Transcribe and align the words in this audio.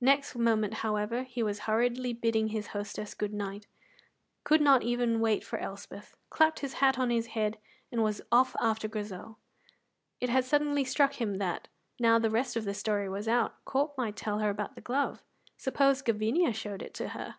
Next 0.00 0.36
moment, 0.36 0.74
however, 0.86 1.24
he 1.24 1.42
was 1.42 1.58
hurriedly 1.66 2.12
bidding 2.12 2.50
his 2.50 2.68
hostess 2.68 3.14
good 3.14 3.34
night, 3.34 3.66
could 4.44 4.60
not 4.60 4.84
even 4.84 5.18
wait 5.18 5.42
for 5.42 5.58
Elspeth, 5.58 6.14
clapped 6.30 6.60
his 6.60 6.74
hat 6.74 7.00
on 7.00 7.10
his 7.10 7.26
head, 7.34 7.58
and 7.90 8.00
was 8.04 8.22
off 8.30 8.54
after 8.60 8.86
Grizel. 8.86 9.40
It 10.20 10.28
had 10.28 10.44
suddenly 10.44 10.84
struck 10.84 11.14
him 11.14 11.38
that, 11.38 11.66
now 11.98 12.20
the 12.20 12.30
rest 12.30 12.54
of 12.54 12.64
the 12.64 12.74
story 12.74 13.08
was 13.08 13.26
out, 13.26 13.56
Corp 13.64 13.98
might 13.98 14.14
tell 14.14 14.38
her 14.38 14.50
about 14.50 14.76
the 14.76 14.80
glove. 14.80 15.24
Suppose 15.56 16.00
Gavinia 16.00 16.52
showed 16.54 16.80
it 16.80 16.94
to 16.94 17.08
her! 17.08 17.38